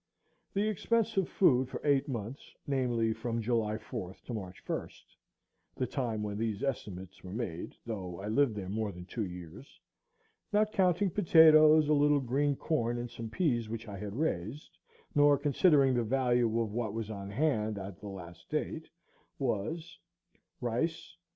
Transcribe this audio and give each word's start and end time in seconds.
The 0.55 0.67
expense 0.67 1.15
of 1.15 1.29
food 1.29 1.69
for 1.69 1.79
eight 1.85 2.07
months, 2.07 2.55
namely, 2.65 3.13
from 3.13 3.39
July 3.39 3.77
4th 3.77 4.19
to 4.23 4.33
March 4.33 4.65
1st, 4.65 5.03
the 5.75 5.85
time 5.85 6.23
when 6.23 6.39
these 6.39 6.63
estimates 6.63 7.23
were 7.23 7.31
made, 7.35 7.75
though 7.85 8.19
I 8.19 8.27
lived 8.27 8.55
there 8.55 8.67
more 8.67 8.91
than 8.91 9.05
two 9.05 9.25
years,—not 9.27 10.71
counting 10.71 11.11
potatoes, 11.11 11.87
a 11.87 11.93
little 11.93 12.19
green 12.19 12.55
corn, 12.55 12.97
and 12.97 13.11
some 13.11 13.29
peas, 13.29 13.69
which 13.69 13.87
I 13.87 13.99
had 13.99 14.15
raised, 14.15 14.75
nor 15.13 15.37
considering 15.37 15.93
the 15.93 16.01
value 16.03 16.47
of 16.59 16.71
what 16.73 16.95
was 16.95 17.11
on 17.11 17.29
hand 17.29 17.77
at 17.77 17.99
the 17.99 18.07
last 18.09 18.49
date, 18.49 18.89
was 19.37 19.99
Rice 20.61 21.15